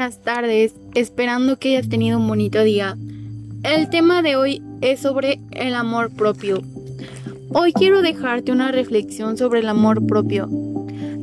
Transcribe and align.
Buenas 0.00 0.22
tardes, 0.22 0.76
esperando 0.94 1.58
que 1.58 1.70
hayas 1.70 1.88
tenido 1.88 2.20
un 2.20 2.28
bonito 2.28 2.62
día. 2.62 2.96
El 3.64 3.90
tema 3.90 4.22
de 4.22 4.36
hoy 4.36 4.62
es 4.80 5.00
sobre 5.00 5.40
el 5.50 5.74
amor 5.74 6.14
propio. 6.14 6.62
Hoy 7.52 7.72
quiero 7.72 8.00
dejarte 8.00 8.52
una 8.52 8.70
reflexión 8.70 9.36
sobre 9.36 9.58
el 9.58 9.68
amor 9.68 10.06
propio. 10.06 10.48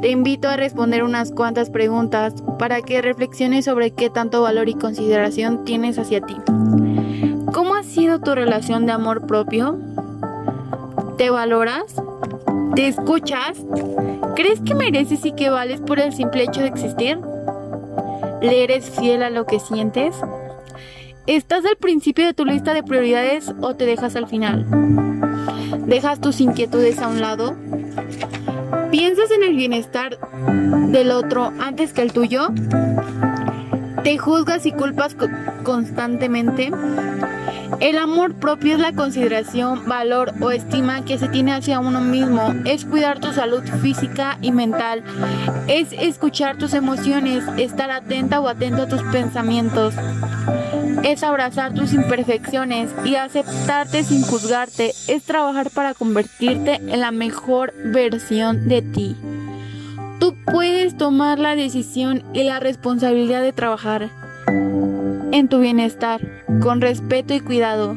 Te 0.00 0.10
invito 0.10 0.48
a 0.48 0.56
responder 0.56 1.02
unas 1.02 1.32
cuantas 1.32 1.68
preguntas 1.68 2.32
para 2.60 2.80
que 2.80 3.02
reflexiones 3.02 3.64
sobre 3.64 3.90
qué 3.90 4.08
tanto 4.08 4.40
valor 4.40 4.68
y 4.68 4.74
consideración 4.74 5.64
tienes 5.64 5.98
hacia 5.98 6.20
ti. 6.20 6.36
¿Cómo 7.52 7.74
ha 7.74 7.82
sido 7.82 8.20
tu 8.20 8.36
relación 8.36 8.86
de 8.86 8.92
amor 8.92 9.26
propio? 9.26 9.80
¿Te 11.18 11.28
valoras? 11.30 11.96
¿Te 12.76 12.86
escuchas? 12.86 13.58
¿Crees 14.36 14.60
que 14.60 14.76
mereces 14.76 15.24
y 15.24 15.32
que 15.32 15.50
vales 15.50 15.80
por 15.80 15.98
el 15.98 16.12
simple 16.12 16.44
hecho 16.44 16.60
de 16.60 16.68
existir? 16.68 17.18
¿Le 18.40 18.64
eres 18.64 18.90
fiel 18.90 19.22
a 19.22 19.30
lo 19.30 19.44
que 19.44 19.60
sientes? 19.60 20.14
¿Estás 21.26 21.64
al 21.66 21.76
principio 21.76 22.24
de 22.24 22.32
tu 22.32 22.44
lista 22.44 22.72
de 22.72 22.82
prioridades 22.82 23.52
o 23.60 23.76
te 23.76 23.84
dejas 23.84 24.16
al 24.16 24.26
final? 24.26 24.66
¿Dejas 25.86 26.20
tus 26.20 26.40
inquietudes 26.40 26.98
a 27.00 27.08
un 27.08 27.20
lado? 27.20 27.54
¿Piensas 28.90 29.30
en 29.30 29.44
el 29.44 29.56
bienestar 29.56 30.18
del 30.88 31.10
otro 31.10 31.52
antes 31.60 31.92
que 31.92 32.02
el 32.02 32.12
tuyo? 32.12 32.48
¿Te 34.02 34.16
juzgas 34.16 34.64
y 34.64 34.72
culpas 34.72 35.14
co 35.14 35.26
constantemente? 35.62 36.70
El 37.80 37.96
amor 37.96 38.34
propio 38.34 38.74
es 38.74 38.78
la 38.78 38.92
consideración, 38.92 39.88
valor 39.88 40.34
o 40.42 40.50
estima 40.50 41.02
que 41.02 41.16
se 41.16 41.28
tiene 41.28 41.54
hacia 41.54 41.80
uno 41.80 42.02
mismo. 42.02 42.54
Es 42.66 42.84
cuidar 42.84 43.20
tu 43.20 43.32
salud 43.32 43.62
física 43.80 44.36
y 44.42 44.52
mental. 44.52 45.02
Es 45.66 45.92
escuchar 45.92 46.58
tus 46.58 46.74
emociones, 46.74 47.42
estar 47.56 47.90
atenta 47.90 48.38
o 48.40 48.48
atento 48.48 48.82
a 48.82 48.88
tus 48.88 49.02
pensamientos. 49.04 49.94
Es 51.04 51.22
abrazar 51.22 51.72
tus 51.72 51.94
imperfecciones 51.94 52.90
y 53.06 53.14
aceptarte 53.14 54.04
sin 54.04 54.22
juzgarte. 54.24 54.92
Es 55.08 55.22
trabajar 55.22 55.70
para 55.70 55.94
convertirte 55.94 56.74
en 56.74 57.00
la 57.00 57.12
mejor 57.12 57.72
versión 57.82 58.68
de 58.68 58.82
ti. 58.82 59.16
Tú 60.18 60.36
puedes 60.44 60.98
tomar 60.98 61.38
la 61.38 61.56
decisión 61.56 62.22
y 62.34 62.42
la 62.42 62.60
responsabilidad 62.60 63.40
de 63.40 63.54
trabajar 63.54 64.10
en 65.32 65.48
tu 65.48 65.60
bienestar, 65.60 66.20
con 66.60 66.80
respeto 66.80 67.34
y 67.34 67.40
cuidado. 67.40 67.96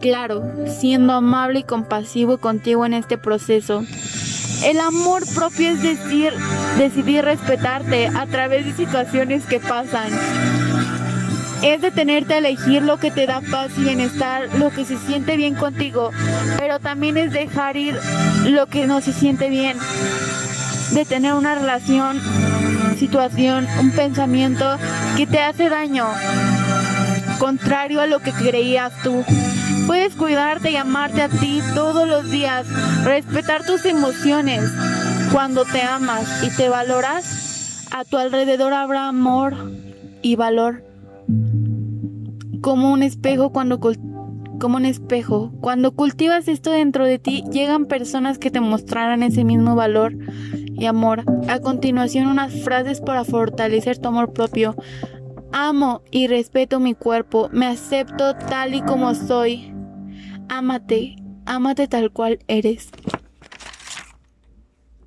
Claro, 0.00 0.42
siendo 0.66 1.12
amable 1.12 1.60
y 1.60 1.64
compasivo 1.64 2.38
contigo 2.38 2.86
en 2.86 2.94
este 2.94 3.18
proceso. 3.18 3.84
El 4.64 4.80
amor 4.80 5.22
propio 5.34 5.70
es 5.70 5.82
decir, 5.82 6.32
decidir 6.78 7.24
respetarte 7.24 8.08
a 8.08 8.26
través 8.26 8.66
de 8.66 8.72
situaciones 8.72 9.44
que 9.46 9.60
pasan. 9.60 10.10
Es 11.62 11.82
detenerte 11.82 12.34
a 12.34 12.38
elegir 12.38 12.82
lo 12.82 12.98
que 12.98 13.10
te 13.10 13.26
da 13.26 13.42
paz 13.50 13.70
y 13.76 13.82
bienestar, 13.82 14.48
lo 14.58 14.70
que 14.70 14.84
se 14.86 14.96
siente 14.96 15.36
bien 15.36 15.54
contigo, 15.54 16.10
pero 16.58 16.78
también 16.80 17.18
es 17.18 17.32
dejar 17.32 17.76
ir 17.76 17.98
lo 18.46 18.66
que 18.66 18.86
no 18.86 19.00
se 19.02 19.12
siente 19.12 19.50
bien. 19.50 19.76
De 20.92 21.04
tener 21.04 21.34
una 21.34 21.54
relación 21.54 22.18
situación, 23.00 23.66
un 23.80 23.92
pensamiento 23.92 24.76
que 25.16 25.26
te 25.26 25.40
hace 25.40 25.70
daño, 25.70 26.04
contrario 27.38 28.02
a 28.02 28.06
lo 28.06 28.20
que 28.20 28.30
creías 28.30 28.92
tú. 29.02 29.24
Puedes 29.86 30.14
cuidarte 30.14 30.70
y 30.70 30.76
amarte 30.76 31.22
a 31.22 31.30
ti 31.30 31.62
todos 31.74 32.06
los 32.06 32.30
días, 32.30 32.66
respetar 33.02 33.64
tus 33.64 33.86
emociones. 33.86 34.70
Cuando 35.32 35.64
te 35.64 35.80
amas 35.80 36.44
y 36.44 36.54
te 36.54 36.68
valoras, 36.68 37.86
a 37.90 38.04
tu 38.04 38.18
alrededor 38.18 38.74
habrá 38.74 39.08
amor 39.08 39.54
y 40.20 40.36
valor. 40.36 40.84
Como 42.60 42.92
un 42.92 43.02
espejo 43.02 43.50
cuando 43.50 43.80
como 43.80 44.76
un 44.76 44.84
espejo. 44.84 45.52
Cuando 45.62 45.92
cultivas 45.92 46.46
esto 46.48 46.70
dentro 46.70 47.06
de 47.06 47.18
ti, 47.18 47.44
llegan 47.50 47.86
personas 47.86 48.38
que 48.38 48.50
te 48.50 48.60
mostrarán 48.60 49.22
ese 49.22 49.42
mismo 49.42 49.74
valor 49.74 50.14
y 50.80 50.86
amor. 50.86 51.24
A 51.48 51.60
continuación, 51.60 52.26
unas 52.26 52.52
frases 52.62 53.00
para 53.00 53.24
fortalecer 53.24 53.98
tu 53.98 54.08
amor 54.08 54.32
propio. 54.32 54.74
Amo 55.52 56.02
y 56.10 56.26
respeto 56.26 56.80
mi 56.80 56.94
cuerpo, 56.94 57.48
me 57.52 57.66
acepto 57.66 58.34
tal 58.34 58.74
y 58.74 58.82
como 58.82 59.14
soy. 59.14 59.72
Ámate, 60.48 61.16
ámate 61.44 61.86
tal 61.86 62.10
cual 62.10 62.38
eres. 62.48 62.90